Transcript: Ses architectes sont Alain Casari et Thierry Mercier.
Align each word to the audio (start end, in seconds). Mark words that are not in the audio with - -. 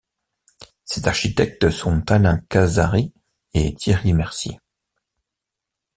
Ses 0.83 1.07
architectes 1.07 1.69
sont 1.69 2.01
Alain 2.11 2.39
Casari 2.49 3.13
et 3.53 3.75
Thierry 3.75 4.13
Mercier. 4.13 4.59